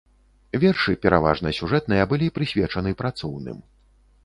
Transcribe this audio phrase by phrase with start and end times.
[0.61, 3.63] Вершы, пераважна сюжэтныя былі прысвечаны працоўным.